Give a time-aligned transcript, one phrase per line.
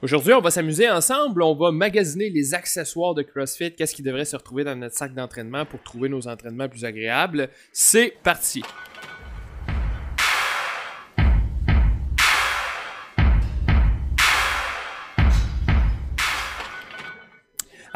[0.00, 4.24] Aujourd'hui, on va s'amuser ensemble, on va magasiner les accessoires de CrossFit, qu'est-ce qui devrait
[4.24, 7.48] se retrouver dans notre sac d'entraînement pour trouver nos entraînements plus agréables?
[7.72, 8.62] C'est parti!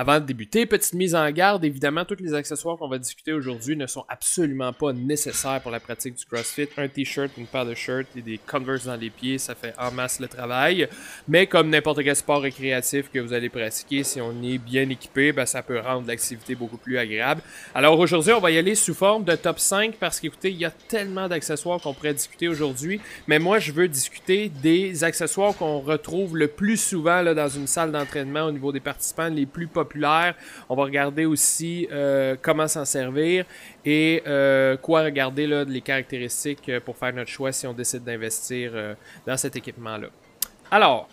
[0.03, 3.77] Avant de débuter, petite mise en garde, évidemment, tous les accessoires qu'on va discuter aujourd'hui
[3.77, 6.66] ne sont absolument pas nécessaires pour la pratique du CrossFit.
[6.77, 9.93] Un t-shirt, une paire de shirts et des Converse dans les pieds, ça fait en
[9.93, 10.88] masse le travail.
[11.29, 15.30] Mais comme n'importe quel sport récréatif que vous allez pratiquer, si on est bien équipé,
[15.30, 17.41] ben, ça peut rendre l'activité beaucoup plus agréable.
[17.73, 20.65] Alors aujourd'hui, on va y aller sous forme de top 5 parce qu'écoutez, il y
[20.65, 23.01] a tellement d'accessoires qu'on pourrait discuter aujourd'hui.
[23.29, 27.69] Mais moi, je veux discuter des accessoires qu'on retrouve le plus souvent là, dans une
[27.69, 29.91] salle d'entraînement au niveau des participants les plus populaires
[30.69, 33.45] on va regarder aussi euh, comment s'en servir
[33.84, 38.05] et euh, quoi regarder là, les caractéristiques euh, pour faire notre choix si on décide
[38.05, 38.73] d'investir
[39.27, 40.09] dans cet équipement-là.
[40.70, 41.09] Alors,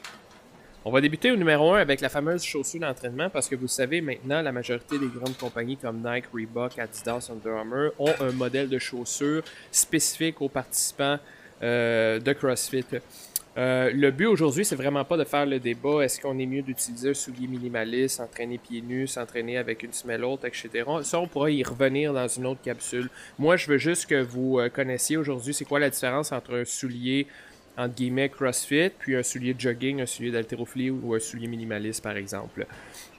[0.85, 4.01] on va débuter au numéro 1 avec la fameuse chaussure d'entraînement parce que vous savez
[4.01, 8.69] maintenant, la majorité des grandes compagnies comme Nike, Reebok, Adidas, Under Armour ont un modèle
[8.69, 11.19] de chaussure spécifique aux participants
[11.61, 12.85] de CrossFit.
[13.57, 16.01] Euh, le but aujourd'hui, c'est vraiment pas de faire le débat.
[16.03, 20.23] Est-ce qu'on est mieux d'utiliser un soulier minimaliste, s'entraîner pieds nus, s'entraîner avec une semelle
[20.23, 20.69] haute, etc.
[21.03, 23.09] Ça, on pourra y revenir dans une autre capsule.
[23.37, 26.65] Moi, je veux juste que vous euh, connaissiez aujourd'hui c'est quoi la différence entre un
[26.65, 27.27] soulier
[27.79, 32.03] entre guillemets CrossFit, puis un soulier de jogging, un soulier d'haltérophilie ou un soulier minimaliste,
[32.03, 32.67] par exemple.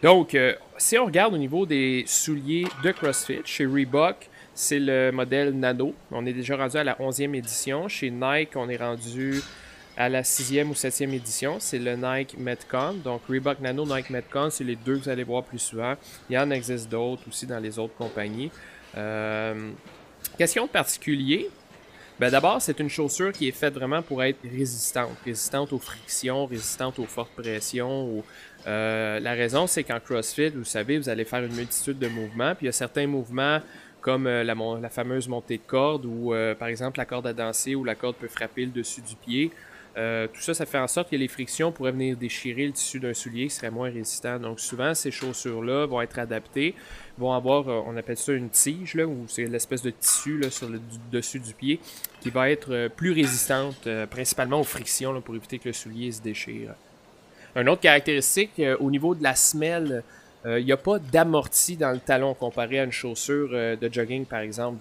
[0.02, 5.10] Donc, euh, si on regarde au niveau des souliers de CrossFit, chez Reebok, c'est le
[5.12, 5.94] modèle Nano.
[6.10, 7.88] On est déjà rendu à la 11e édition.
[7.88, 9.40] Chez Nike, on est rendu
[9.96, 11.56] à la sixième ou septième édition.
[11.58, 12.94] C'est le Nike Metcon.
[13.04, 15.94] Donc Reebok Nano, Nike Metcon, c'est les deux que vous allez voir plus souvent.
[16.28, 18.50] Il y en existe d'autres aussi dans les autres compagnies.
[18.96, 19.70] Euh,
[20.38, 21.48] question de particulier.
[22.18, 25.16] Ben D'abord, c'est une chaussure qui est faite vraiment pour être résistante.
[25.24, 28.22] Résistante aux frictions, résistante aux fortes pressions.
[28.66, 32.54] Euh, la raison, c'est qu'en CrossFit, vous savez, vous allez faire une multitude de mouvements.
[32.54, 33.60] Puis il y a certains mouvements
[34.02, 37.84] comme euh, la, fameuse montée de corde où, par exemple, la corde à danser où
[37.84, 39.50] la corde peut frapper le dessus du pied.
[39.96, 43.00] Euh, tout ça, ça fait en sorte que les frictions pourraient venir déchirer le tissu
[43.00, 44.38] d'un soulier qui serait moins résistant.
[44.38, 46.74] Donc souvent, ces chaussures-là vont être adaptées,
[47.18, 50.68] vont avoir, euh, on appelle ça une tige, là, ou c'est l'espèce de tissu sur
[50.68, 50.80] le
[51.10, 51.80] dessus du pied,
[52.20, 56.22] qui va être euh, plus résistante, principalement aux frictions, pour éviter que le soulier se
[56.22, 56.74] déchire.
[57.56, 60.04] Une autre caractéristique, au niveau de la semelle,
[60.44, 64.40] il n'y a pas d'amorti dans le talon comparé à une chaussure de jogging, par
[64.40, 64.78] exemple.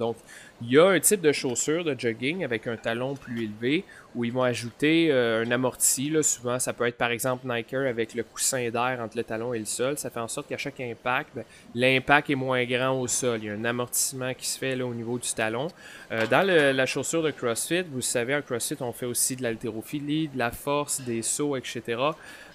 [0.61, 4.23] Il y a un type de chaussure de jogging avec un talon plus élevé où
[4.23, 6.09] ils vont ajouter euh, un amorti.
[6.09, 9.53] Là, souvent, ça peut être par exemple Nike avec le coussin d'air entre le talon
[9.53, 9.97] et le sol.
[9.97, 11.43] Ça fait en sorte qu'à chaque impact, ben,
[11.75, 13.39] l'impact est moins grand au sol.
[13.41, 15.67] Il y a un amortissement qui se fait là, au niveau du talon.
[16.11, 20.27] Euh, dans la chaussure de CrossFit, vous savez, en CrossFit, on fait aussi de l'haltérophilie,
[20.27, 22.01] de la force, des sauts, etc.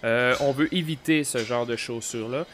[0.02, 2.46] Euh, on veut éviter ce genre de chaussures-là.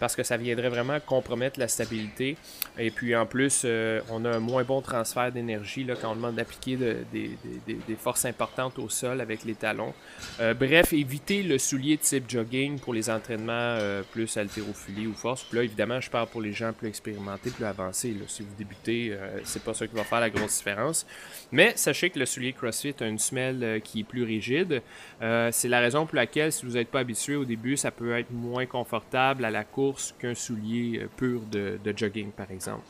[0.00, 2.36] Parce que ça viendrait vraiment compromettre la stabilité.
[2.78, 3.64] Et puis en plus,
[4.10, 8.88] on a un moins bon transfert d'énergie quand on demande d'appliquer des forces importantes au
[8.88, 9.92] sol avec les talons.
[10.40, 13.78] Euh, bref, éviter le soulier de type jogging pour les entraînements
[14.12, 15.46] plus haltérophilie ou force.
[15.52, 18.14] Là, évidemment, je parle pour les gens plus expérimentés, plus avancés.
[18.26, 21.06] Si vous débutez, c'est pas ça qui va faire la grosse différence.
[21.52, 24.82] Mais sachez que le soulier CrossFit a une semelle qui est plus rigide.
[25.20, 28.30] c'est la raison pour laquelle, si vous n'êtes pas habitué au début, ça peut être
[28.30, 32.82] moins confortable à la course qu'un soulier euh, pur de, jogging, par exemple.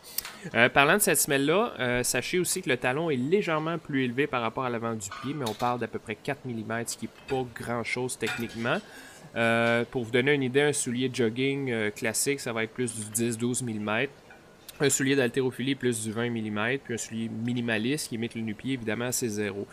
[0.54, 4.26] Euh, parlant de cette semelle-là, euh, sachez aussi que le talon est légèrement plus élevé
[4.26, 6.96] par rapport à l'avant du pied, mais on parle d'à peu près 4 mm, ce
[6.96, 8.78] qui n'est pas grand-chose techniquement.
[9.90, 13.30] pour vous donner une idée, un soulier de jogging classique, ça va être plus du
[13.30, 14.08] 10-12 mm.
[14.80, 18.74] Un soulier d'haltérophilie plus du 20 mm, puis un soulier minimaliste qui imite le nu-pied,
[18.74, 19.66] évidemment, c'est zéro.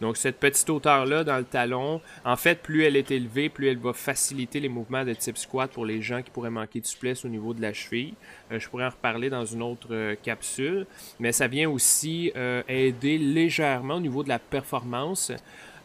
[0.00, 3.78] Donc cette petite hauteur-là dans le talon, en fait, plus elle est élevée, plus elle
[3.78, 7.24] va faciliter les mouvements de type squat pour les gens qui pourraient manquer de souplesse
[7.24, 8.14] au niveau de la cheville.
[8.50, 10.86] Euh, je pourrais en reparler dans une autre euh, capsule,
[11.20, 15.32] mais ça vient aussi euh, aider légèrement au niveau de la performance.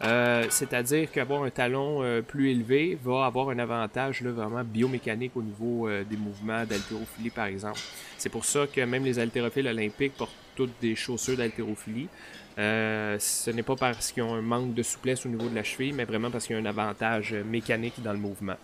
[0.02, 5.90] C'est-à-dire qu'avoir un talon plus élevé va avoir un avantage là, vraiment biomécanique au niveau
[5.90, 7.80] des mouvements d'haltérophilie, par exemple.
[8.18, 12.08] C'est pour ça que même les haltérophiles olympiques portent toutes des chaussures d'haltérophilie.
[12.58, 15.64] Euh, ce n'est pas parce qu'ils ont un manque de souplesse au niveau de la
[15.64, 18.56] cheville, mais vraiment parce qu'il y a un avantage mécanique dans le mouvement.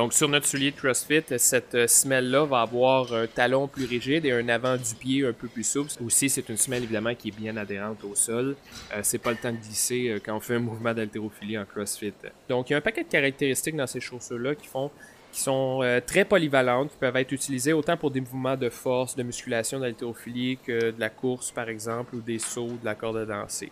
[0.00, 4.24] Donc sur notre soulier de CrossFit, cette euh, semelle-là va avoir un talon plus rigide
[4.24, 5.90] et un avant du pied un peu plus souple.
[6.02, 8.56] Aussi, c'est une semelle évidemment qui est bien adhérente au sol.
[8.94, 12.14] Euh, c'est pas le temps de glisser quand on fait un mouvement d'haltérophilie en CrossFit.
[12.48, 14.90] Donc il y a un paquet de caractéristiques dans ces chaussures-là qui font
[15.32, 19.14] qui sont euh, très polyvalentes, qui peuvent être utilisées autant pour des mouvements de force,
[19.14, 23.18] de musculation, d'haltérophilie que de la course, par exemple, ou des sauts, de la corde
[23.18, 23.70] à danser.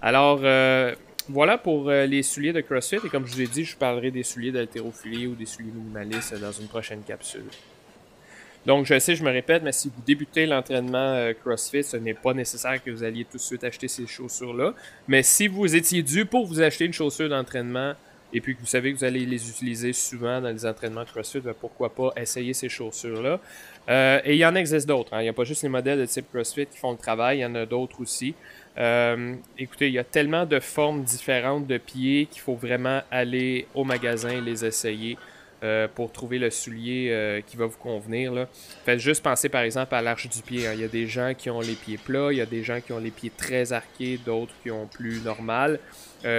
[0.00, 0.94] Alors, euh,
[1.28, 2.96] voilà pour euh, les souliers de CrossFit.
[3.04, 6.38] Et comme je vous ai dit, je parlerai des souliers d'haltérophilie ou des souliers minimalistes
[6.40, 7.44] dans une prochaine capsule.
[8.66, 12.14] Donc, je sais, je me répète, mais si vous débutez l'entraînement euh, CrossFit, ce n'est
[12.14, 14.74] pas nécessaire que vous alliez tout de suite acheter ces chaussures-là.
[15.06, 17.94] Mais si vous étiez dû pour vous acheter une chaussure d'entraînement
[18.32, 21.40] et puis que vous savez que vous allez les utiliser souvent dans les entraînements CrossFit,
[21.40, 23.40] ben, pourquoi pas essayer ces chaussures-là?
[23.88, 25.14] Euh, et il y en existe d'autres.
[25.14, 25.20] Hein.
[25.20, 27.40] Il n'y a pas juste les modèles de type CrossFit qui font le travail, il
[27.40, 28.34] y en a d'autres aussi.
[28.78, 33.66] Euh, écoutez, il y a tellement de formes différentes de pieds qu'il faut vraiment aller
[33.74, 35.16] au magasin et les essayer.
[35.64, 38.46] Euh, pour trouver le soulier euh, qui va vous convenir.
[38.84, 40.68] Faites juste penser par exemple à l'arche du pied.
[40.68, 40.74] Hein.
[40.74, 42.80] Il y a des gens qui ont les pieds plats, il y a des gens
[42.80, 45.80] qui ont les pieds très arqués, d'autres qui ont plus normal.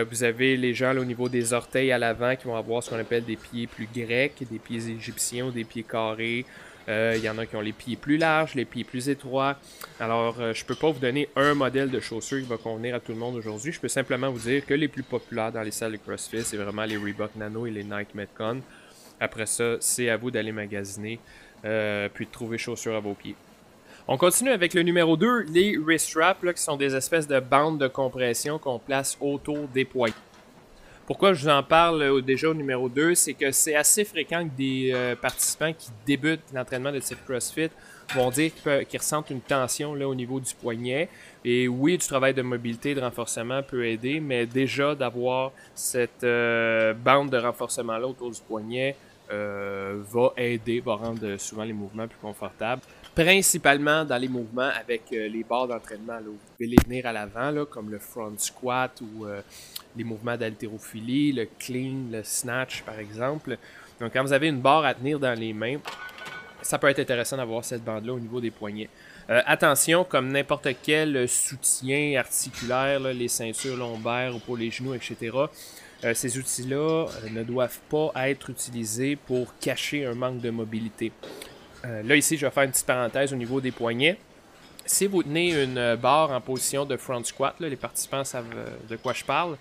[0.09, 2.99] Vous avez les gens au niveau des orteils à l'avant qui vont avoir ce qu'on
[2.99, 6.45] appelle des pieds plus grecs, des pieds égyptiens ou des pieds carrés.
[6.89, 9.57] Il y en a qui ont les pieds plus larges, les pieds plus étroits.
[9.99, 12.99] Alors, je ne peux pas vous donner un modèle de chaussure qui va convenir à
[12.99, 13.71] tout le monde aujourd'hui.
[13.71, 16.57] Je peux simplement vous dire que les plus populaires dans les salles de CrossFit, c'est
[16.57, 18.61] vraiment les Reebok Nano et les Nike Metcon.
[19.19, 21.19] Après ça, c'est à vous d'aller magasiner,
[21.65, 23.35] euh, puis de trouver chaussures à vos pieds.
[24.07, 27.77] On continue avec le numéro 2, les wrist straps, qui sont des espèces de bandes
[27.77, 30.15] de compression qu'on place autour des poignets.
[31.09, 34.47] Pourquoi je vous en parle euh, déjà au numéro 2, c'est que c'est assez fréquent
[34.47, 37.71] que des euh, participants qui débutent l'entraînement de type CrossFit
[38.13, 41.09] vont dire qu'ils ressentent une tension là, au niveau du poignet.
[41.43, 47.31] Et oui, du travail de mobilité, de renforcement peut aider, mais déjà d'avoir cette bande
[47.31, 48.95] de renforcement-là autour du poignet,
[49.31, 52.81] euh, va aider, va rendre souvent les mouvements plus confortables.
[53.19, 56.19] Principalement dans les mouvements avec euh, les barres d'entraînement.
[56.23, 59.41] Vous pouvez les tenir à l'avant, comme le front squat ou euh,
[59.97, 63.57] les mouvements d'haltérophilie, le clean, le snatch par exemple.
[63.99, 65.79] Donc quand vous avez une barre à tenir dans les mains,
[66.61, 68.89] ça peut être intéressant d'avoir cette bande-là au niveau des poignets.
[69.27, 75.31] attention, comme n'importe quel soutien articulaire, les ceintures lombaires ou pour les genoux, etc.,
[76.05, 81.11] euh, ces outils-là euh, ne doivent pas être utilisés pour cacher un manque de mobilité.
[81.85, 84.17] Euh, là, ici, je vais faire une petite parenthèse au niveau des poignets.
[84.85, 88.45] Si vous tenez une barre en position de front squat, les participants savent
[88.89, 89.55] de quoi je parle,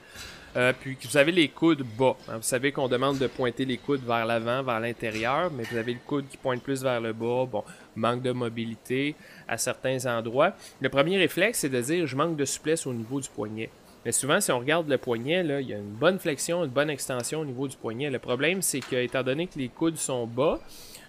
[0.80, 2.16] puis que vous avez les coudes bas.
[2.28, 5.76] Hein, vous savez qu'on demande de pointer les coudes vers l'avant, vers l'intérieur, mais vous
[5.76, 7.44] avez le coude qui pointe plus vers le bas.
[7.44, 7.62] Bon,
[7.94, 9.14] manque de mobilité
[9.46, 10.54] à certains endroits.
[10.80, 13.68] Le premier réflexe, c'est de dire je manque de souplesse au niveau du poignet.
[14.06, 16.70] Mais souvent, si on regarde le poignet, là, il y a une bonne flexion, une
[16.70, 18.08] bonne extension au niveau du poignet.
[18.08, 20.58] Le problème, c'est que, étant donné que les coudes sont bas,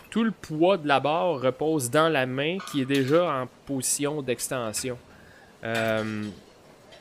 [0.09, 4.21] tout le poids de la barre repose dans la main qui est déjà en position
[4.21, 4.97] d'extension.
[5.63, 6.23] Euh,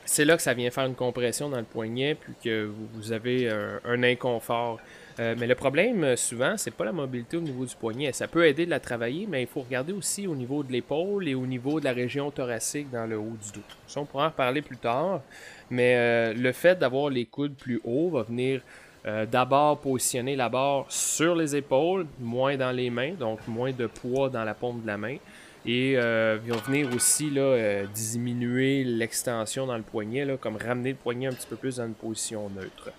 [0.05, 3.49] c'est là que ça vient faire une compression dans le poignet, puis que vous avez
[3.85, 4.79] un, inconfort.
[5.19, 8.13] Euh, mais le problème, euh, souvent, c'est pas la mobilité au niveau du poignet.
[8.13, 11.27] Ça peut aider de la travailler, mais il faut regarder aussi au niveau de l'épaule
[11.27, 13.65] et au niveau de la région thoracique dans le haut du dos.
[13.85, 15.21] Ça, on pourra en reparler plus tard.
[15.69, 18.61] Mais euh, le fait d'avoir les coudes plus hauts va venir
[19.05, 24.29] d'abord positionner la barre sur les épaules, moins dans les mains, donc moins de poids
[24.29, 25.17] dans la paume de la main.
[25.65, 30.95] Et euh, va venir aussi là, diminuer l'extension dans le poignet, là, comme ramener le
[30.95, 32.91] poignet un petit peu plus dans une position neutre.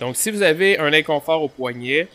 [0.00, 2.08] Donc, si vous avez un inconfort au poignet,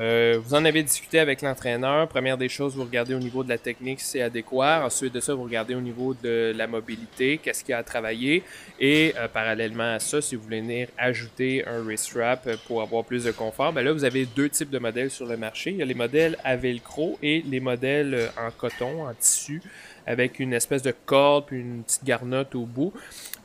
[0.00, 2.06] euh, vous en avez discuté avec l'entraîneur.
[2.06, 4.84] Première des choses, vous regardez au niveau de la technique si c'est adéquat.
[4.84, 7.82] Ensuite de ça, vous regardez au niveau de la mobilité, qu'est-ce qu'il y a à
[7.82, 8.44] travailler.
[8.78, 13.04] Et euh, parallèlement à ça, si vous voulez venir ajouter un wrist strap pour avoir
[13.04, 15.70] plus de confort, ben là, vous avez deux types de modèles sur le marché.
[15.70, 19.60] Il y a les modèles à velcro et les modèles euh, en coton, en tissu
[20.06, 22.92] avec une espèce de corde puis une petite garnotte au bout.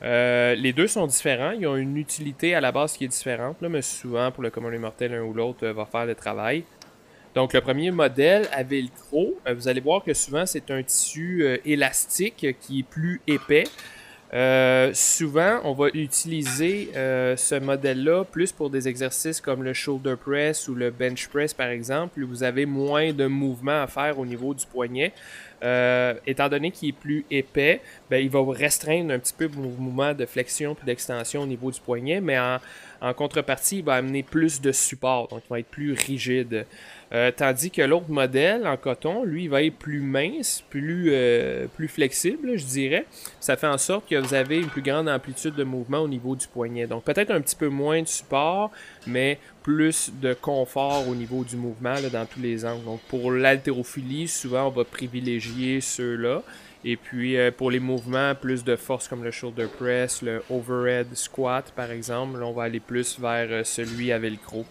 [0.02, 1.52] Euh, les deux sont différents.
[1.52, 4.76] Ils ont une utilité à la base qui est différente, mais souvent pour le commun
[4.78, 6.64] mortel, l'un ou l'autre euh, va faire le travail.
[7.34, 11.44] Donc le premier modèle à velcro, euh, vous allez voir que souvent c'est un tissu
[11.64, 13.64] élastique qui est plus épais.
[14.94, 20.74] Souvent, on va utiliser ce modèle-là plus pour des exercices comme le shoulder press ou
[20.74, 24.54] le bench press, par exemple, où vous avez moins de mouvements à faire au niveau
[24.54, 25.12] du poignet.
[25.64, 29.62] Euh, étant donné qu'il est plus épais, ben, il va restreindre un petit peu le
[29.62, 32.58] mouvement de flexion et d'extension au niveau du poignet, mais en,
[33.12, 36.66] contrepartie, il va amener plus de support, donc il va être plus rigide.
[37.12, 41.66] Euh, tandis que l'autre modèle en coton, lui, il va être plus mince, plus, euh,
[41.66, 43.06] plus flexible, je dirais.
[43.38, 46.34] Ça fait en sorte que vous avez une plus grande amplitude de mouvement au niveau
[46.34, 46.86] du poignet.
[46.86, 48.70] Donc peut-être un petit peu moins de support,
[49.06, 52.84] mais plus de confort au niveau du mouvement dans tous les angles.
[52.84, 56.42] Donc pour l'haltérophilie, souvent on va privilégier ceux-là.
[56.84, 61.14] Et puis euh, pour les mouvements plus de force comme le shoulder press, le overhead
[61.14, 64.66] squat par exemple, on va aller plus vers celui à velcro.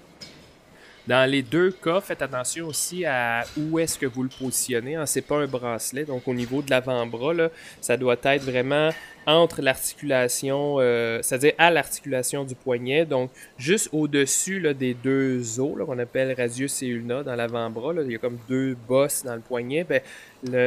[1.06, 4.96] Dans les deux cas, faites attention aussi à où est-ce que vous le positionnez.
[4.96, 5.06] Hein.
[5.06, 7.50] C'est pas un bracelet, donc au niveau de l'avant-bras,
[7.82, 8.90] ça doit être vraiment
[9.26, 16.00] entre l'articulation, euh, c'est-à-dire à, l'articulation du poignet, donc juste au-dessus des deux os, qu'on
[16.00, 17.94] appelle radius et ulna dans l'avant-bras.
[18.06, 19.84] Il y a comme deux bosses dans le poignet.
[19.84, 20.02] Ben,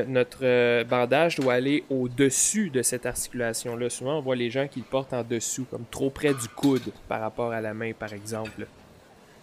[0.07, 3.88] notre euh, bandage doit aller au-dessus de cette articulation-là.
[3.88, 6.93] Souvent, on voit les gens qui le portent en dessous, comme trop près du coude
[7.09, 8.66] par rapport à la main, par exemple.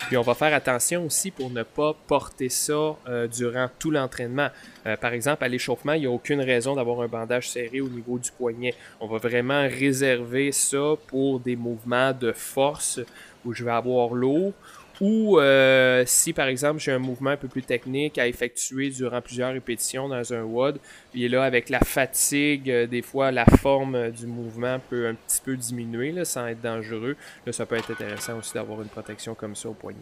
[0.08, 4.50] Puis on va faire attention aussi pour ne pas porter ça euh, durant tout l'entraînement.
[4.86, 7.88] Euh, par exemple, à l'échauffement, il n'y a aucune raison d'avoir un bandage serré au
[7.88, 8.76] niveau du poignet.
[9.00, 13.00] On va vraiment réserver ça pour des mouvements de force
[13.46, 14.54] où je vais avoir l'eau
[15.02, 19.22] ou euh, si par exemple j'ai un mouvement un peu plus technique à effectuer durant
[19.22, 20.80] plusieurs répétitions dans un WOD,
[21.12, 25.42] puis là avec la fatigue, euh, des fois la forme du mouvement peut un petit
[25.44, 27.16] peu diminuer là, sans être dangereux.
[27.46, 30.00] Là, ça peut être intéressant aussi d'avoir une protection comme ça au poignet.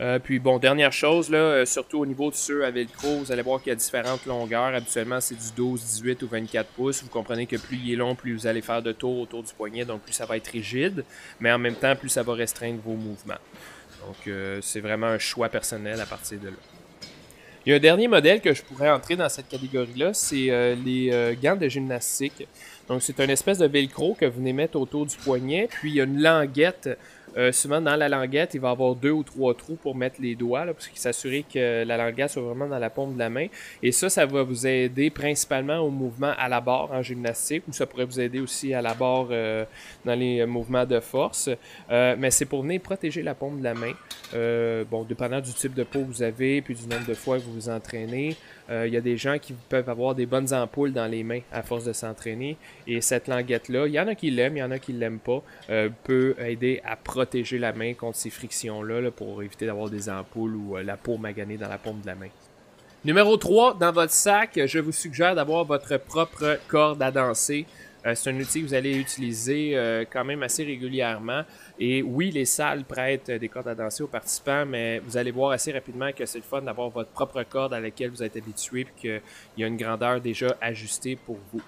[0.00, 3.32] Euh, puis bon, dernière chose, là, euh, surtout au niveau de ceux à velcro, vous
[3.32, 4.74] allez voir qu'il y a différentes longueurs.
[4.74, 7.02] Habituellement, c'est du 12, 18 ou 24 pouces.
[7.02, 9.52] Vous comprenez que plus il est long, plus vous allez faire de tours autour du
[9.52, 11.04] poignet, donc plus ça va être rigide,
[11.40, 13.40] mais en même temps, plus ça va restreindre vos mouvements.
[14.06, 16.56] Donc, euh, c'est vraiment un choix personnel à partir de là.
[17.66, 21.36] Il y a un dernier modèle que je pourrais entrer dans cette catégorie-là, c'est les
[21.42, 22.46] gants de gymnastique.
[22.88, 25.96] Donc, c'est une espèce de velcro que vous venez mettre autour du poignet, puis il
[25.96, 26.88] y a une languette
[27.36, 30.34] euh, souvent, dans la languette, il va avoir deux ou trois trous pour mettre les
[30.34, 33.46] doigts, là, qu'il s'assurer que la languette soit vraiment dans la paume de la main.
[33.82, 37.72] Et ça, ça va vous aider principalement au mouvement à la barre en gymnastique, ou
[37.72, 39.64] ça pourrait vous aider aussi à la barre euh,
[40.04, 41.50] dans les mouvements de force.
[41.90, 43.92] Euh, mais c'est pour venir protéger la paume de la main.
[44.90, 47.42] bon, dépendant du type de peau que vous avez, puis du nombre de fois que
[47.42, 48.36] vous vous entraînez.
[48.70, 51.40] Euh, il y a des gens qui peuvent avoir des bonnes ampoules dans les mains
[51.52, 52.56] à force de s'entraîner.
[52.86, 54.98] Et cette languette-là, il y en a qui l'aiment, il y en a qui ne
[54.98, 59.88] l'aiment pas, euh, peut aider à protéger la main contre ces frictions-là pour éviter d'avoir
[59.88, 62.28] des ampoules ou euh, la peau maganée dans la paume de la main.
[63.04, 67.64] Numéro 3, dans votre sac, je vous suggère d'avoir votre propre corde à danser.
[68.14, 71.42] C'est un outil que vous allez utiliser quand même assez régulièrement.
[71.78, 75.52] Et oui, les salles prêtent des cordes à danser aux participants, mais vous allez voir
[75.52, 78.80] assez rapidement que c'est le fun d'avoir votre propre corde à laquelle vous êtes habitué
[78.80, 79.20] et qu'il
[79.56, 81.62] y a une grandeur déjà ajustée pour vous.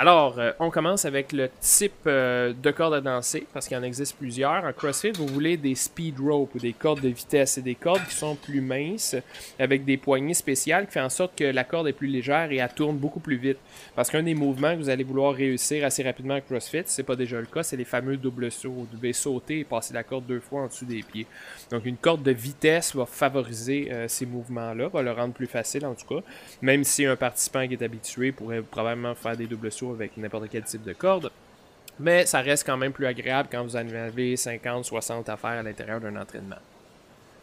[0.00, 3.82] Alors, euh, on commence avec le type euh, de corde à danser, parce qu'il en
[3.82, 4.64] existe plusieurs.
[4.64, 7.52] En CrossFit, vous voulez des speed rope ou des cordes de vitesse.
[7.52, 9.14] C'est des cordes qui sont plus minces,
[9.58, 12.56] avec des poignées spéciales, qui font en sorte que la corde est plus légère et
[12.56, 13.58] elle tourne beaucoup plus vite.
[13.94, 17.14] Parce qu'un des mouvements que vous allez vouloir réussir assez rapidement en CrossFit, c'est pas
[17.14, 18.70] déjà le cas, c'est les fameux double sauts.
[18.70, 21.26] Vous devez sauter et passer la corde deux fois en dessous des pieds.
[21.70, 25.84] Donc, une corde de vitesse va favoriser euh, ces mouvements-là, va le rendre plus facile
[25.84, 26.22] en tout cas.
[26.62, 30.48] Même si un participant qui est habitué pourrait probablement faire des double sauts avec n'importe
[30.50, 31.30] quel type de corde.
[31.98, 35.50] Mais ça reste quand même plus agréable quand vous en avez 50, 60 à faire
[35.50, 36.56] à l'intérieur d'un entraînement.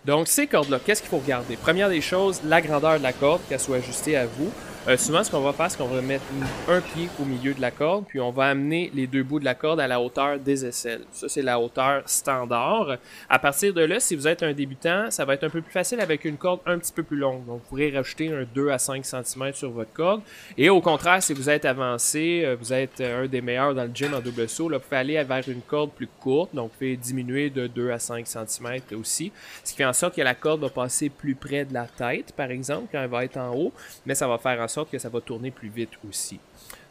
[0.06, 1.58] Donc, ces cordes-là, qu'est-ce qu'il faut regarder?
[1.58, 4.52] Première des choses, la grandeur de la corde, qu'elle soit ajustée à vous.
[4.88, 6.24] Euh, souvent, ce qu'on va faire, c'est qu'on va mettre
[6.70, 9.44] un pied au milieu de la corde, puis on va amener les deux bouts de
[9.44, 11.02] la corde à la hauteur des aisselles.
[11.12, 12.96] Ça, c'est la hauteur standard.
[13.28, 15.74] À partir de là, si vous êtes un débutant, ça va être un peu plus
[15.74, 17.46] facile avec une corde un petit peu plus longue.
[17.46, 20.22] Donc, vous pourrez rajouter un 2 à 5 cm sur votre corde.
[20.58, 23.92] Et au contraire, si vous êtes avancé, euh, vous êtes un des meilleurs dans le
[23.94, 26.56] gym en double saut, là, vous pouvez aller vers une corde plus courte.
[26.56, 29.34] Donc, vous pouvez diminuer de 2 à 5 cm aussi.
[29.66, 32.32] Ce qui fait en sorte que la corde va passer plus près de la tête,
[32.32, 33.74] par exemple, quand elle va être en haut.
[34.06, 36.40] Mais ça va faire en sorte que ça va tourner plus vite aussi.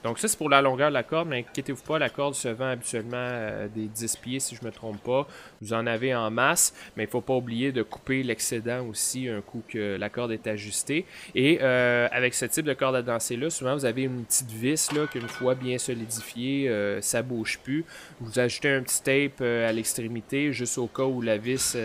[0.07, 2.47] Donc ça, c'est pour la longueur de la corde, mais inquiétez-vous pas, la corde se
[2.47, 5.27] vend habituellement euh, des 10 pieds, si je me trompe pas.
[5.61, 9.41] Vous en avez en masse, mais il faut pas oublier de couper l'excédent aussi un
[9.41, 11.07] coup que la corde est ajustée.
[11.35, 14.89] Et euh, avec ce type de corde à danser-là, souvent vous avez une petite vis
[15.11, 17.85] qu'une fois bien solidifiée, euh, ça bouge plus.
[18.21, 21.77] Vous ajoutez un petit tape à l'extrémité, juste au cas où la vis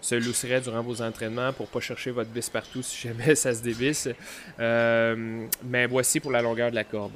[0.00, 3.60] se lousserait durant vos entraînements pour pas chercher votre vis partout si jamais ça se
[3.60, 4.08] dévisse.
[4.56, 7.10] mais voici pour la longueur de la corde.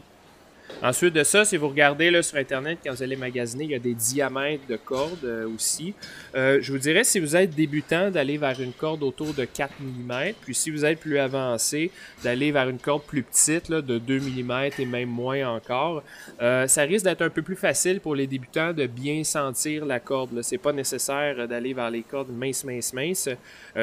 [0.82, 3.74] Ensuite de ça, si vous regardez là, sur Internet, quand vous allez magasiner, il y
[3.74, 5.94] a des diamètres de cordes euh, aussi.
[6.34, 9.74] Euh, je vous dirais, si vous êtes débutant, d'aller vers une corde autour de 4
[9.80, 10.32] mm.
[10.40, 11.90] Puis si vous êtes plus avancé,
[12.24, 16.02] d'aller vers une corde plus petite, de 2 mm et même moins encore.
[16.40, 20.00] Euh, ça risque d'être un peu plus facile pour les débutants de bien sentir la
[20.00, 20.40] corde.
[20.42, 23.28] C'est pas nécessaire d'aller vers les cordes minces, minces, minces.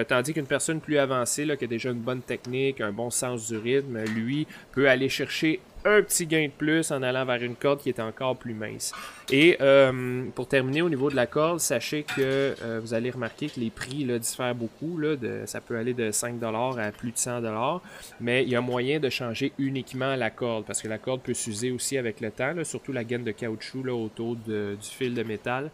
[0.07, 3.57] tandis qu'une personne plus avancée, qui a déjà une bonne technique, un bon sens du
[3.57, 7.79] rythme, lui, peut aller chercher un petit gain de plus en allant vers une corde
[7.79, 8.93] qui est encore plus mince.
[9.31, 13.47] Et euh, pour terminer au niveau de la corde, sachez que euh, vous allez remarquer
[13.47, 14.99] que les prix diffèrent beaucoup.
[15.45, 17.81] Ça peut aller de 5$ à plus de 100$.
[18.19, 21.33] Mais il y a moyen de changer uniquement la corde parce que la corde peut
[21.33, 25.71] s'user aussi avec le temps, surtout la gaine de caoutchouc autour du fil de métal.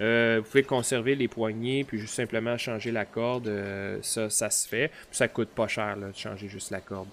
[0.00, 3.50] Euh, vous pouvez conserver les poignées, puis juste simplement changer la corde.
[4.02, 4.88] Ça, ça se fait.
[4.88, 7.08] Puis ça coûte pas cher de changer juste la corde.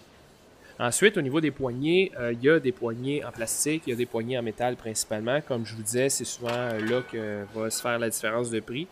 [0.81, 3.93] Ensuite, au niveau des poignées, euh, il y a des poignées en plastique, il y
[3.93, 5.41] a des poignées en métal principalement.
[5.41, 8.87] Comme je vous disais, c'est souvent là que va se faire la différence de prix.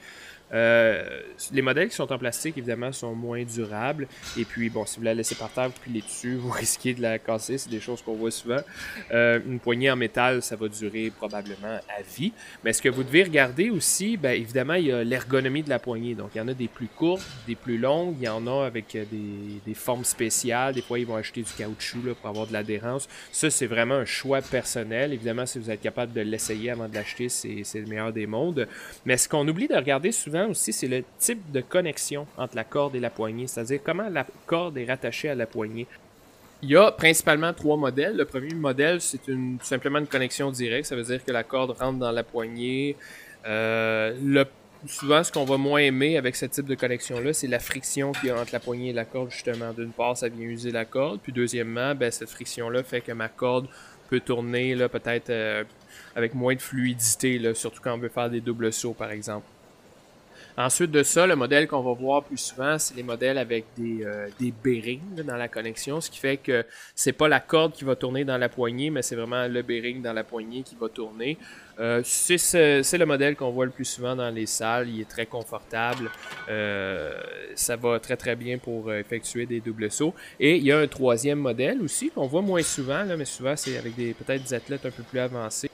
[0.54, 4.08] Euh, les modèles qui sont en plastique, évidemment, sont moins durables.
[4.38, 7.02] Et puis, bon, si vous la laissez par terre puis les dessus, vous risquez de
[7.02, 7.58] la casser.
[7.58, 8.62] C'est des choses qu'on voit souvent.
[9.12, 12.32] Euh, une poignée en métal, ça va durer probablement à vie.
[12.64, 15.80] Mais ce que vous devez regarder aussi, bien évidemment, il y a l'ergonomie de la
[15.80, 16.16] poignée.
[16.16, 18.16] Donc, il y en a des plus courtes, des plus longues.
[18.20, 20.74] Il y en a avec des, des formes spéciales.
[20.74, 23.08] Des fois, ils vont acheter du caoutchouc là, pour avoir de l'adhérence.
[23.32, 25.14] Ça, c'est vraiment un choix personnel.
[25.14, 28.68] Évidemment, si vous êtes capable de l'essayer avant de l'acheter, c'est le meilleur des mondes.
[29.06, 32.64] Mais ce qu'on oublie de regarder souvent, aussi, c'est le type de connexion entre la
[32.64, 35.88] corde et la poignée, c'est-à-dire comment la corde est rattachée à la poignée.
[36.64, 38.18] Il y a principalement trois modèles.
[38.18, 40.88] Le premier modèle, c'est une, simplement une connexion directe.
[40.88, 42.96] Ça veut dire que la corde rentre dans la poignée.
[43.46, 44.46] Euh, le,
[44.88, 48.30] souvent, ce qu'on va moins aimer avec ce type de connexion-là, c'est la friction qu'il
[48.30, 49.72] y a entre la poignée et la corde, justement.
[49.72, 51.20] D'une part, ça vient user la corde.
[51.22, 53.68] Puis deuxièmement, ben, cette friction-là fait que ma corde
[54.10, 55.64] peut tourner peut-être euh,
[56.16, 59.46] avec moins de fluidité, là, surtout quand on veut faire des doubles sauts, par exemple.
[60.60, 64.04] Ensuite de ça, le modèle qu'on va voir plus souvent, c'est les modèles avec des,
[64.04, 64.28] euh,
[64.64, 68.26] bearings dans la connexion, ce qui fait que c'est pas la corde qui va tourner
[68.26, 71.38] dans la poignée, mais c'est vraiment le bearing dans la poignée qui va tourner.
[71.80, 74.90] Euh, c'est le modèle qu'on voit le plus souvent dans les salles.
[74.90, 76.10] Il est très confortable.
[76.50, 77.14] Euh,
[77.54, 80.16] ça va très très bien pour effectuer des doubles sauts.
[80.40, 83.56] Et il y a un troisième modèle aussi qu'on voit moins souvent, là, mais souvent
[83.56, 85.70] c'est avec des peut-être des athlètes un peu plus avancés.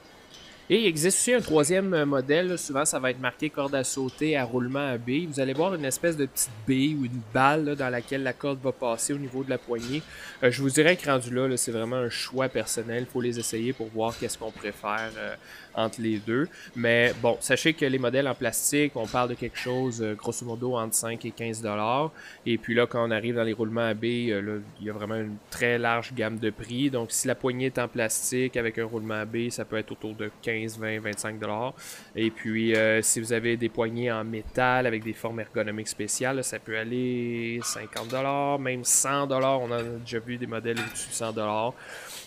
[0.70, 3.84] Et il existe aussi un troisième euh, modèle, souvent ça va être marqué corde à
[3.84, 5.26] sauter à roulement à B.
[5.28, 8.60] Vous allez voir une espèce de petite bille ou une balle dans laquelle la corde
[8.62, 10.02] va passer au niveau de la poignée.
[10.42, 13.04] Euh, je vous dirais que rendu là, c'est vraiment un choix personnel.
[13.06, 15.34] Il faut les essayer pour voir qu'est-ce qu'on préfère euh,
[15.76, 16.48] entre les deux.
[16.74, 20.76] Mais bon, sachez que les modèles en plastique, on parle de quelque chose grosso modo
[20.76, 22.10] entre 5 et 15 dollars.
[22.46, 25.16] Et puis là, quand on arrive dans les roulements à B, il y a vraiment
[25.16, 26.90] une très large gamme de prix.
[26.90, 29.92] Donc si la poignée est en plastique avec un roulement à B, ça peut être
[29.92, 31.74] autour de 15 15, 20, 25 dollars.
[32.16, 36.42] Et puis, euh, si vous avez des poignées en métal avec des formes ergonomiques spéciales,
[36.44, 39.60] ça peut aller 50 dollars, même 100 dollars.
[39.60, 41.74] On a déjà vu des modèles au-dessus de 100 dollars.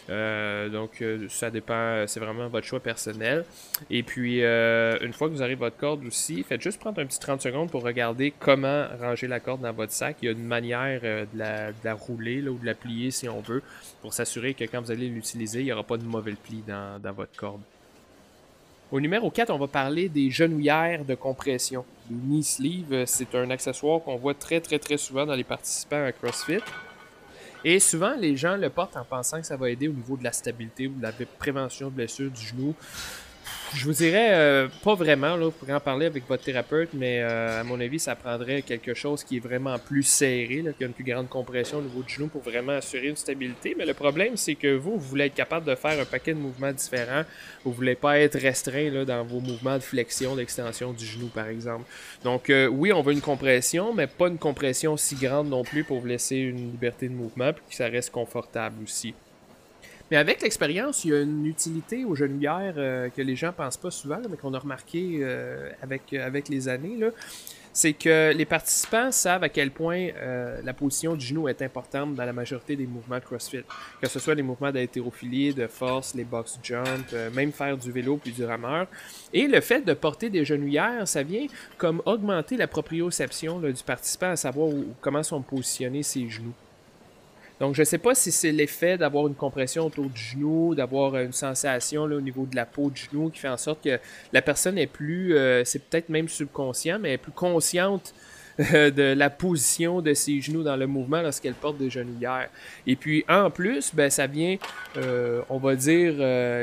[0.10, 3.46] Euh, donc, euh, ça dépend, c'est vraiment votre choix personnel.
[3.90, 7.20] Et puis, une fois que vous avez votre corde aussi, faites juste prendre un petit
[7.20, 10.18] 30 secondes pour regarder comment ranger la corde dans votre sac.
[10.22, 13.62] Il y a une manière de la, rouler ou de la plier si on veut,
[14.02, 17.14] pour s'assurer que quand vous allez l'utiliser, il n'y aura pas de mauvais pli dans
[17.14, 17.62] votre corde.
[18.90, 21.84] Au numéro 4, on va parler des genouillères de compression.
[22.10, 25.44] Les knee sleeve, euh, c'est un accessoire qu'on voit très très très souvent dans les
[25.44, 26.62] participants à CrossFit.
[27.70, 30.24] Et souvent, les gens le portent en pensant que ça va aider au niveau de
[30.24, 32.74] la stabilité ou de la prévention de blessures du genou.
[33.76, 37.22] Je vous dirais euh, pas vraiment, là, vous pourrez en parler avec votre thérapeute, mais
[37.22, 40.86] euh, à mon avis, ça prendrait quelque chose qui est vraiment plus serré, là, qui
[40.86, 43.76] a une plus grande compression au niveau du genou pour vraiment assurer une stabilité.
[43.78, 46.40] Mais le problème, c'est que vous, vous voulez être capable de faire un paquet de
[46.40, 47.24] mouvements différents.
[47.66, 51.48] Vous voulez pas être restreint là, dans vos mouvements de flexion, d'extension du genou, par
[51.48, 51.84] exemple.
[52.24, 55.84] Donc euh, oui, on veut une compression, mais pas une compression si grande non plus
[55.84, 59.14] pour vous laisser une liberté de mouvement, puis que ça reste confortable aussi.
[60.10, 63.78] Mais avec l'expérience, il y a une utilité aux genouillères euh, que les gens pensent
[63.78, 66.98] pas souvent, mais qu'on a remarqué euh, avec, avec les années.
[67.74, 72.16] C'est que les participants savent à quel point euh, la position du genou est importante
[72.16, 73.64] dans la majorité des mouvements de CrossFit.
[74.02, 78.18] Que ce soit les mouvements d'haltérophilie, de force, les box jump, même faire du vélo
[78.18, 78.88] puis du rameur.
[79.32, 81.46] Et le fait de porter des genouillères, ça vient
[81.78, 86.54] comme augmenter la proprioception du participant, à savoir comment sont positionnés ses genoux.
[87.60, 91.16] Donc, je ne sais pas si c'est l'effet d'avoir une compression autour du genou, d'avoir
[91.18, 94.00] une sensation au niveau de la peau du genou qui fait en sorte que
[94.32, 98.14] la personne est plus, euh, c'est peut-être même subconscient, mais est plus consciente
[98.74, 102.50] euh, de la position de ses genoux dans le mouvement lorsqu'elle porte des genouillères.
[102.86, 104.58] Et puis, en plus, ben, ça vient,
[104.98, 106.14] euh, on va dire,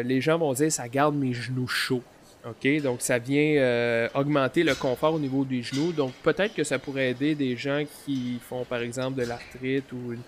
[0.04, 2.02] les gens vont dire, ça garde mes genoux chauds.
[2.46, 5.92] OK, donc ça vient augmenter le confort au niveau des genoux.
[5.92, 10.12] Donc peut-être que ça pourrait aider des gens qui font par exemple de l'arthrite ou
[10.12, 10.20] une,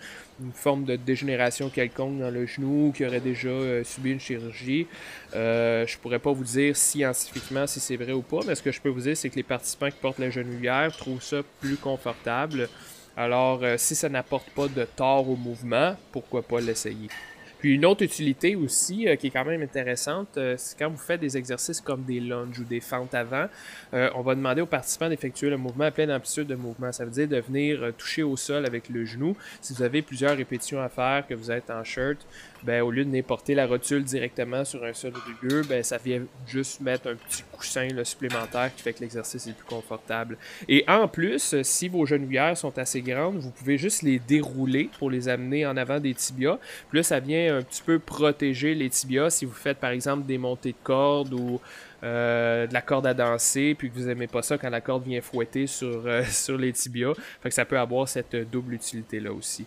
[0.53, 4.87] forme de dégénération quelconque dans le genou, qui aurait déjà euh, subi une chirurgie.
[5.35, 8.73] Euh, je pourrais pas vous dire scientifiquement si c'est vrai ou pas, mais ce que
[8.73, 11.77] je peux vous dire, c'est que les participants qui portent la genouillère trouvent ça plus
[11.77, 12.69] confortable.
[13.17, 17.09] Alors, euh, si ça n'apporte pas de tort au mouvement, pourquoi pas l'essayer?
[17.59, 21.37] Puis une autre utilité aussi qui est quand même intéressante, c'est quand vous faites des
[21.37, 23.47] exercices comme des lunges ou des fentes avant,
[23.93, 26.93] on va demander aux participants d'effectuer le mouvement à pleine amplitude de mouvement.
[26.93, 29.37] Ça veut dire de venir toucher au sol avec le genou.
[29.61, 32.19] Si vous avez plusieurs répétitions à faire, que vous êtes en shirt,
[32.63, 36.23] ben, au lieu de n'importer la rotule directement sur un sol rugueux, ben, ça vient
[36.47, 40.37] juste mettre un petit coussin supplémentaire qui fait que l'exercice est plus confortable.
[40.69, 45.11] Et en plus, si vos genouillères sont assez grandes, vous pouvez juste les dérouler pour
[45.11, 46.59] les amener en avant des tibias.
[46.89, 50.27] Puis là, ça vient un petit peu protéger les tibias si vous faites par exemple
[50.27, 51.61] des montées de cordes ou
[52.03, 55.05] euh, de la corde à danser, puis que vous aimez pas ça quand la corde
[55.05, 57.15] vient fouetter sur, euh, sur les tibias.
[57.43, 59.67] Fait que ça peut avoir cette double utilité-là aussi.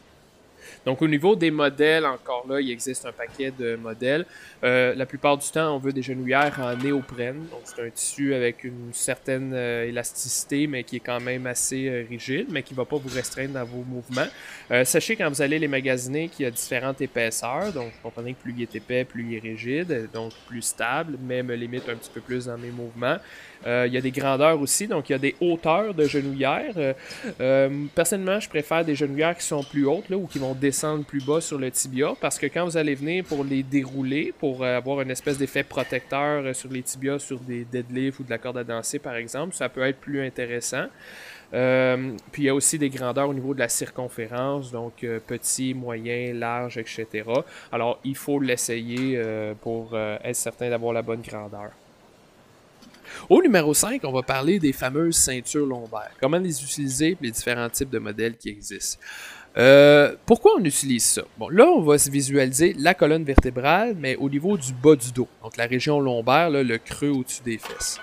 [0.86, 4.25] Donc, au niveau des modèles, encore là, il existe un paquet de modèles.
[4.63, 7.45] Euh, la plupart du temps, on veut des genouillères en néoprène.
[7.51, 11.88] Donc, c'est un tissu avec une certaine euh, élasticité, mais qui est quand même assez
[11.88, 14.27] euh, rigide, mais qui ne va pas vous restreindre dans vos mouvements.
[14.84, 17.71] sachez quand vous allez les magasiner qu'il y a différentes épaisseurs.
[17.73, 21.17] Donc, vous comprenez que plus il est épais, plus il est rigide, donc plus stable,
[21.21, 23.17] mais me limite un petit peu plus dans mes mouvements.
[23.67, 26.73] Euh, il y a des grandeurs aussi, donc il y a des hauteurs de genouillères.
[26.77, 26.93] Euh,
[27.41, 31.03] euh, personnellement, je préfère des genouillères qui sont plus hautes là, ou qui vont descendre
[31.03, 34.63] plus bas sur le tibia parce que quand vous allez venir pour les dérouler, pour
[34.63, 38.57] avoir une espèce d'effet protecteur sur les tibias, sur des deadlifts ou de la corde
[38.57, 40.85] à danser par exemple, ça peut être plus intéressant.
[41.51, 46.33] puis il y a aussi des grandeurs au niveau de la circonférence, donc petit, moyen,
[46.33, 47.23] large, etc.
[47.71, 49.21] Alors il faut l'essayer
[49.61, 51.71] pour être certain d'avoir la bonne grandeur.
[53.27, 56.12] Au numéro 5, on va parler des fameuses ceintures lombaires.
[56.21, 58.99] Comment les utiliser les différents types de modèles qui existent.
[59.58, 61.23] Euh, pourquoi on utilise ça?
[61.38, 65.12] Bon, là, on va se visualiser la colonne vertébrale, mais au niveau du bas du
[65.12, 67.99] dos, donc la région lombaire, le creux au-dessus des fesses.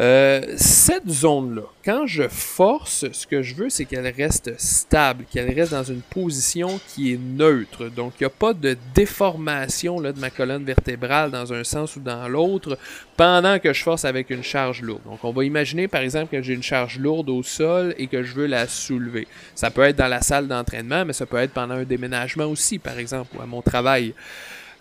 [0.00, 5.52] Euh, cette zone-là, quand je force, ce que je veux, c'est qu'elle reste stable, qu'elle
[5.52, 7.90] reste dans une position qui est neutre.
[7.90, 11.96] Donc, il n'y a pas de déformation là, de ma colonne vertébrale dans un sens
[11.96, 12.78] ou dans l'autre
[13.18, 15.02] pendant que je force avec une charge lourde.
[15.04, 18.22] Donc, on va imaginer, par exemple, que j'ai une charge lourde au sol et que
[18.22, 19.28] je veux la soulever.
[19.54, 22.78] Ça peut être dans la salle d'entraînement, mais ça peut être pendant un déménagement aussi,
[22.78, 24.14] par exemple, ou à mon travail.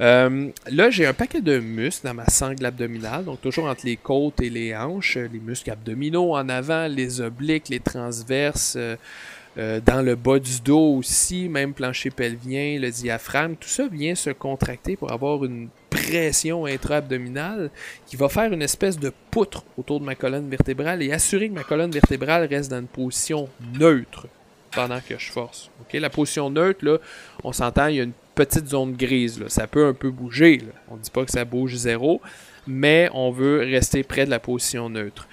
[0.02, 3.98] Euh, là, j'ai un paquet de muscles dans ma sangle abdominale, donc toujours entre les
[3.98, 9.82] côtes et les hanches, euh, les muscles abdominaux en avant, les obliques, les transverses, euh,
[9.86, 14.30] dans le bas du dos aussi, même plancher pelvien, le diaphragme, tout ça vient se
[14.30, 17.70] contracter pour avoir une pression intra-abdominale
[18.06, 21.56] qui va faire une espèce de poutre autour de ma colonne vertébrale et assurer que
[21.56, 24.28] ma colonne vertébrale reste dans une position neutre
[24.72, 25.70] pendant que je force.
[25.92, 26.98] La position neutre, là,
[27.44, 28.14] on s'entend, il y a une
[28.46, 29.44] petite zone grise.
[29.50, 30.62] Ça peut un peu bouger.
[30.90, 32.22] On ne dit pas que ça bouge zéro,
[32.66, 35.28] mais on veut rester près de la position neutre.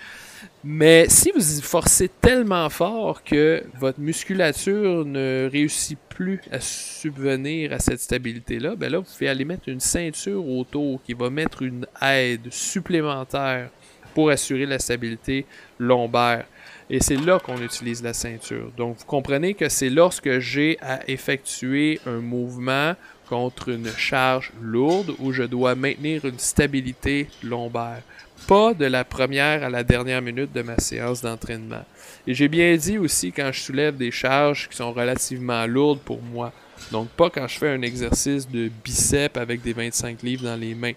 [0.64, 7.78] Mais si vous forcez tellement fort que votre musculature ne réussit plus à subvenir à
[7.78, 11.86] cette stabilité-là, ben là, vous pouvez aller mettre une ceinture autour qui va mettre une
[12.02, 13.70] aide supplémentaire
[14.14, 15.46] pour assurer la stabilité
[15.78, 16.46] lombaire.
[16.88, 18.70] Et c'est là qu'on utilise la ceinture.
[18.76, 22.94] Donc, vous comprenez que c'est lorsque j'ai à effectuer un mouvement
[23.28, 28.02] contre une charge lourde où je dois maintenir une stabilité lombaire.
[28.46, 31.84] Pas de la première à la dernière minute de ma séance d'entraînement.
[32.26, 36.22] Et j'ai bien dit aussi quand je soulève des charges qui sont relativement lourdes pour
[36.22, 36.52] moi.
[36.92, 40.74] Donc pas quand je fais un exercice de biceps avec des 25 livres dans les
[40.74, 40.92] mains,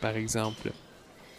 [0.00, 0.70] par exemple.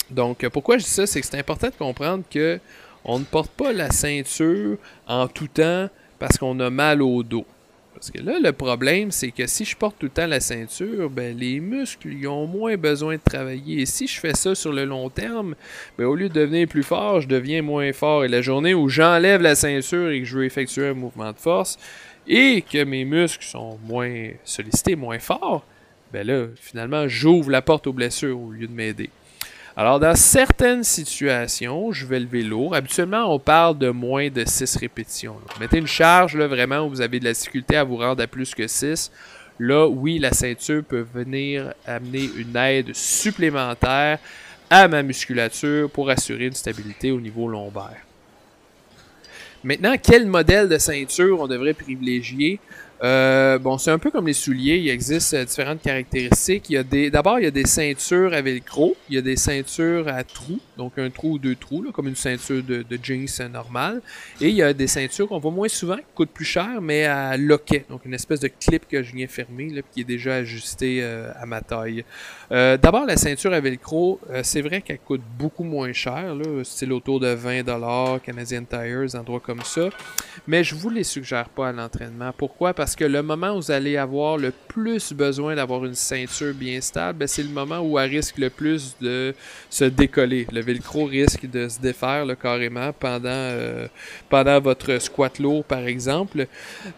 [0.10, 2.60] Donc pourquoi je dis ça, c'est que c'est important de comprendre que
[3.06, 5.90] on ne porte pas la ceinture en tout temps
[6.20, 7.46] parce qu'on a mal au dos.
[7.94, 11.10] Parce que là, le problème, c'est que si je porte tout le temps la ceinture,
[11.10, 13.82] ben, les muscles ont moins besoin de travailler.
[13.82, 15.56] Et si je fais ça sur le long terme,
[15.98, 18.26] ben, au lieu de devenir plus fort, je deviens moins fort.
[18.26, 21.38] Et la journée où j'enlève la ceinture et que je veux effectuer un mouvement de
[21.38, 21.78] force,
[22.28, 25.64] et que mes muscles sont moins sollicités, moins forts,
[26.12, 29.10] ben là, finalement, j'ouvre la porte aux blessures au lieu de m'aider.
[29.78, 32.74] Alors, dans certaines situations, je vais lever lourd.
[32.74, 35.36] Habituellement, on parle de moins de 6 répétitions.
[35.60, 38.28] Mettez une charge là, vraiment où vous avez de la difficulté à vous rendre à
[38.28, 39.12] plus que 6.
[39.60, 44.20] Là, oui, la ceinture peut venir amener une aide supplémentaire
[44.70, 48.02] à ma musculature pour assurer une stabilité au niveau lombaire.
[49.62, 52.60] Maintenant, quel modèle de ceinture on devrait privilégier?
[53.04, 54.78] Euh, bon, c'est un peu comme les souliers.
[54.78, 56.70] Il existe euh, différentes caractéristiques.
[56.70, 58.96] Il y a d'abord, il y a des ceintures à velcro.
[59.10, 62.16] Il y a des ceintures à trous, donc un trou ou deux trous, comme une
[62.16, 64.02] ceinture de, jeans normale.
[64.40, 67.06] Et il y a des ceintures qu'on voit moins souvent, qui coûtent plus cher, mais
[67.06, 71.00] à loquet, donc une espèce de clip que je viens fermer, qui est déjà ajusté
[71.02, 72.06] euh, à ma taille.
[72.50, 77.20] d'abord, la ceinture à velcro, c'est vrai qu'elle coûte beaucoup moins cher, là, style autour
[77.20, 79.90] de 20$, Canadian Tires, endroits comme ça.
[80.48, 82.32] Mais je vous les suggère pas à l'entraînement.
[82.38, 82.74] Pourquoi?
[82.74, 86.80] Parce que le moment où vous allez avoir le plus besoin d'avoir une ceinture bien
[86.82, 89.34] stable, ben, c'est le moment où elle risque le plus de
[89.70, 90.48] se décoller.
[90.52, 93.88] Le velcro risque de se défaire carrément pendant, euh,
[94.30, 96.48] pendant votre squat lourd, par exemple.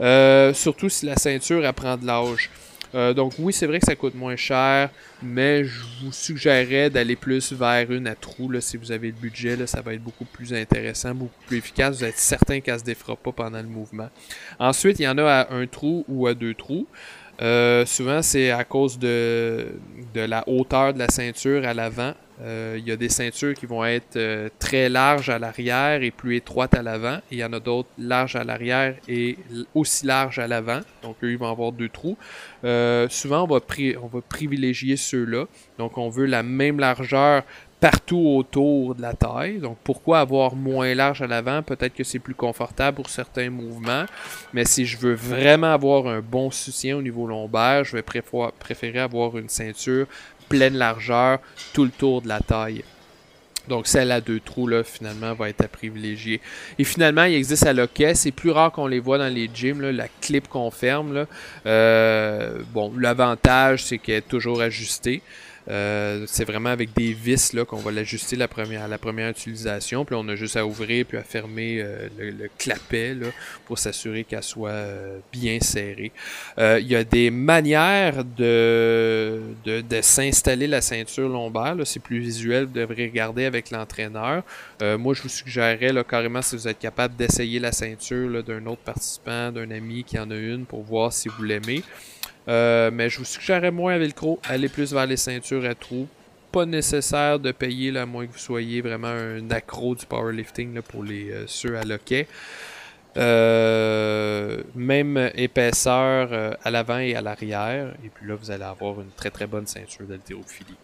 [0.02, 2.50] Euh, surtout si la ceinture apprend de l'âge.
[2.96, 4.90] Euh, donc oui, c'est vrai que ça coûte moins cher,
[5.22, 8.52] mais je vous suggérerais d'aller plus vers une à trous.
[8.62, 11.98] Si vous avez le budget, ça va être beaucoup plus intéressant, beaucoup plus efficace.
[11.98, 14.10] Vous êtes certain qu'elle ne se défera pas pendant le mouvement.
[14.60, 16.88] Ensuite, il y en a à un trou ou à deux trous.
[17.42, 19.68] Euh, souvent, c'est à cause de,
[20.16, 22.14] la hauteur de la ceinture à l'avant.
[22.40, 26.12] Euh, il y a des ceintures qui vont être euh, très larges à l'arrière et
[26.12, 27.18] plus étroites à l'avant.
[27.32, 29.38] Il y en a d'autres larges à l'arrière et
[29.74, 30.82] aussi larges à l'avant.
[31.02, 32.18] Donc, eux, ils vont avoir deux trous.
[33.10, 33.60] souvent, on va,
[34.02, 35.46] on va privilégier ceux-là.
[35.80, 37.44] Donc, on veut la même largeur
[37.80, 39.60] partout autour de la taille.
[39.60, 41.62] Donc pourquoi avoir moins large à l'avant?
[41.62, 44.06] Peut-être que c'est plus confortable pour certains mouvements,
[44.54, 48.04] mais si je veux vraiment avoir un bon soutien au niveau lombaire, je vais
[48.60, 50.08] préférer avoir une ceinture
[50.50, 51.40] pleine largeur
[51.74, 52.84] tout le tour de la taille.
[53.68, 56.40] Donc celle à deux trous finalement va être à privilégier.
[56.80, 59.82] Et finalement il existe à loquet, c'est plus rare qu'on les voit dans les gyms
[59.90, 61.26] la clip qu'on ferme
[61.66, 65.22] euh, bon l'avantage c'est qu'elle est toujours ajustée.
[65.70, 70.06] Euh, c'est vraiment avec des vis qu'on va l'ajuster à la première utilisation.
[70.06, 73.16] Puis on a juste à ouvrir puis à fermer euh, le, clapet
[73.66, 76.12] pour s'assurer qu'elle soit euh, bien serrée.
[76.58, 81.76] Il y a des manières de, de, de s'installer la ceinture lombaire.
[81.86, 84.44] C'est plus visuel, vous devrez regarder avec l'entraîneur.
[84.82, 88.82] moi, je vous suggérerais là, carrément si vous êtes capable d'essayer la ceinture d'un autre
[88.82, 91.84] participant, d'un ami qui en a une pour voir si vous l'aimez.
[92.48, 96.08] Euh, mais je vous suggérerais moins à Velcro, aller plus vers les ceintures à trous.
[96.52, 101.04] Pas nécessaire de payer, à moins que vous soyez vraiment un accro du powerlifting pour
[101.04, 102.28] les, euh, ceux à loquet.
[103.18, 107.96] Euh, même épaisseur à l'avant et à l'arrière.
[108.06, 110.78] Et puis là, vous allez avoir une très très bonne ceinture d'haltérophilie.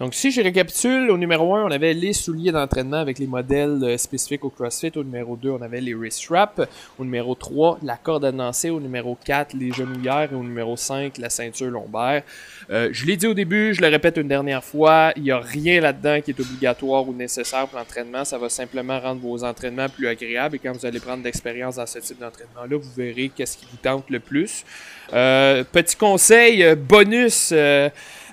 [0.00, 3.80] Donc si je récapitule, au numéro 1, on avait les souliers d'entraînement avec les modèles
[3.82, 4.92] euh, spécifiques au CrossFit.
[4.94, 6.68] Au numéro 2, on avait les wrist wraps.
[6.98, 8.70] Au numéro 3, la corde à danser.
[8.70, 10.28] Au numéro 4, les genouillères.
[10.32, 12.22] Et au numéro 5, la ceinture lombaire.
[12.70, 15.38] Euh, je l'ai dit au début, je le répète une dernière fois, il n'y a
[15.38, 18.24] rien là-dedans qui est obligatoire ou nécessaire pour l'entraînement.
[18.24, 20.56] Ça va simplement rendre vos entraînements plus agréables.
[20.56, 23.78] Et quand vous allez prendre d'expérience dans ce type d'entraînement-là, vous verrez qu'est-ce qui vous
[23.78, 24.64] tente le plus.
[25.12, 27.88] Euh, petit conseil, bonus euh,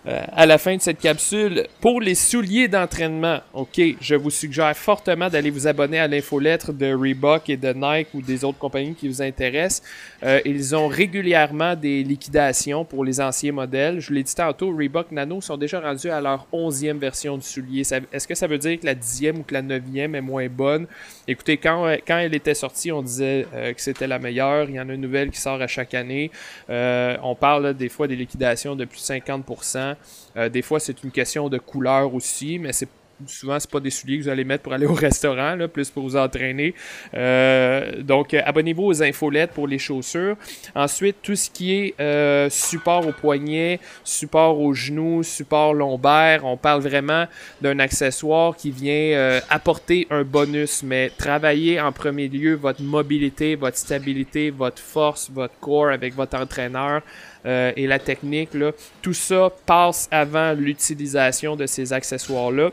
[0.08, 1.66] à la fin de cette capsule.
[1.82, 6.94] Pour les souliers d'entraînement, ok, je vous suggère fortement d'aller vous abonner à l'infolettre de
[6.94, 9.82] Reebok et de Nike ou des autres compagnies qui vous intéressent.
[10.24, 14.00] Euh, ils ont régulièrement des liquidations pour les anciens modèles.
[14.00, 17.84] Je l'ai dit tantôt, Reebok Nano sont déjà rendus à leur onzième version du soulier.
[18.12, 20.88] Est-ce que ça veut dire que la dixième ou que la neuvième est moins bonne?
[21.28, 24.70] Écoutez, quand, quand elle était sortie, on disait euh, que c'était la meilleure.
[24.70, 26.32] Il y en a une nouvelle qui sort à chaque année.
[26.70, 29.95] on parle des fois des liquidations de plus de 50%.
[30.38, 32.90] Euh, des fois, c'est une question de couleur aussi, mais c'est
[33.28, 35.90] souvent c'est pas des souliers que vous allez mettre pour aller au restaurant, là, plus
[35.90, 36.74] pour vous entraîner.
[37.14, 40.36] Euh, donc abonnez-vous aux infolettes pour les chaussures.
[40.76, 46.58] Ensuite, tout ce qui est euh, support au poignet, support aux genoux, support lombaire, on
[46.58, 47.26] parle vraiment
[47.62, 53.78] d'un accessoire qui vient apporter un bonus, mais travailler en premier lieu votre mobilité, votre
[53.78, 57.02] stabilité, votre force, votre corps avec votre entraîneur.
[57.46, 62.72] Euh, et la technique, là, tout ça passe avant l'utilisation de ces accessoires-là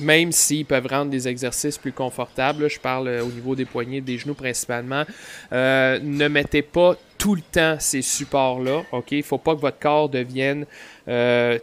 [0.00, 4.00] même s'ils peuvent rendre des exercices plus confortables, je parle euh, au niveau des poignets,
[4.00, 5.04] des genoux principalement,
[5.52, 8.82] euh, ne mettez pas tout le temps ces supports-là.
[8.92, 9.12] OK?
[9.12, 10.64] Il ne faut pas que votre corps devienne
[11.08, 11.58] euh,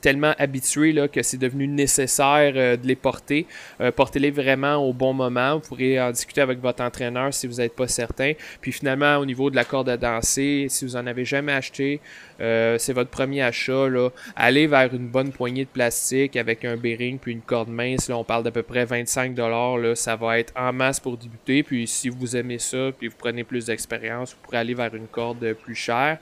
[0.00, 3.46] tellement habitué là, que c'est devenu nécessaire euh, de les porter.
[3.80, 5.54] Euh, portez-les vraiment au bon moment.
[5.54, 8.32] Vous pourrez en discuter avec votre entraîneur si vous n'êtes pas certain.
[8.60, 12.00] Puis finalement, au niveau de la corde à danser, si vous n'en avez jamais acheté,
[12.38, 13.88] c'est votre premier achat.
[13.88, 18.08] Là, allez vers une bonne poignée de plastique avec un bearing puis une corde mince.
[18.08, 21.62] Là, on parle d'à peu près 25 là, Ça va être en masse pour débuter.
[21.62, 25.54] Puis si vous aimez ça, puis vous prenez plus d'expérience, vous pourrez aller une corde
[25.54, 26.18] plus chère.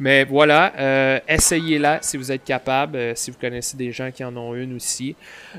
[0.00, 4.24] Mais voilà, euh, essayez-la si vous êtes capable, euh, si vous connaissez des gens qui
[4.24, 5.14] en ont une aussi.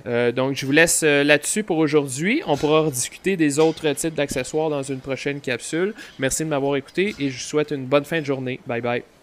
[0.06, 2.42] Euh, donc, je vous laisse là-dessus pour aujourd'hui.
[2.46, 5.94] On pourra rediscuter des autres types d'accessoires dans une prochaine capsule.
[6.20, 8.60] Merci de m'avoir écouté et je vous souhaite une bonne fin de journée.
[8.68, 9.15] Bye bye.